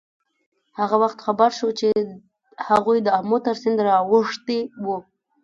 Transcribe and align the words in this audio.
هغه 0.79 0.95
وخت 1.03 1.19
خبر 1.25 1.49
شو 1.59 1.69
چې 1.79 1.89
هغوی 2.67 2.97
د 3.03 3.07
آمو 3.19 3.37
تر 3.47 3.55
سیند 3.61 3.79
را 3.87 3.95
اوښتي 4.11 4.59
وو. 4.85 4.97